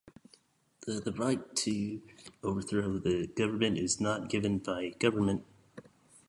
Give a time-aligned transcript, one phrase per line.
[0.87, 2.01] Yet the right to
[2.41, 5.45] "overthrow" the government is not given by government.